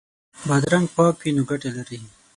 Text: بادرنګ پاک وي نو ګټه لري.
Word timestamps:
بادرنګ 0.47 0.87
پاک 0.95 1.15
وي 1.21 1.31
نو 1.35 1.41
ګټه 1.51 1.69
لري. 1.77 1.99